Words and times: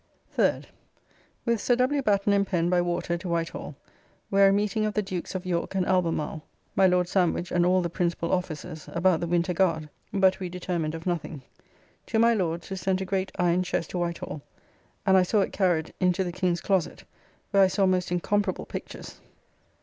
3d. 0.35 0.65
With 1.45 1.61
Sir 1.61 1.75
W. 1.75 2.01
Batten 2.01 2.33
and 2.33 2.47
Pen 2.47 2.71
by 2.71 2.81
water 2.81 3.19
to 3.19 3.27
White 3.29 3.49
Hall, 3.49 3.75
where 4.31 4.49
a 4.49 4.51
meeting 4.51 4.83
of 4.83 4.95
the 4.95 5.03
Dukes 5.03 5.35
of 5.35 5.45
York 5.45 5.75
and 5.75 5.85
Albemarle, 5.85 6.41
my 6.75 6.87
Lord 6.87 7.07
Sandwich 7.07 7.51
and 7.51 7.67
all 7.67 7.83
the 7.83 7.87
principal 7.91 8.31
officers, 8.31 8.89
about 8.93 9.19
the 9.19 9.27
Winter 9.27 9.53
Guard, 9.53 9.89
but 10.11 10.39
we 10.39 10.49
determined 10.49 10.95
of 10.95 11.05
nothing. 11.05 11.43
To 12.07 12.17
my 12.17 12.33
Lord's, 12.33 12.69
who 12.69 12.77
sent 12.77 12.99
a 13.01 13.05
great 13.05 13.31
iron 13.37 13.61
chest 13.61 13.91
to 13.91 13.99
White 13.99 14.17
Hall; 14.17 14.41
and 15.05 15.15
I 15.15 15.21
saw 15.21 15.41
it 15.41 15.53
carried, 15.53 15.93
into 15.99 16.23
the 16.23 16.31
King's 16.31 16.61
closet, 16.61 17.03
where 17.51 17.61
I 17.61 17.67
saw 17.67 17.85
most 17.85 18.11
incomparable 18.11 18.65
pictures. 18.65 19.21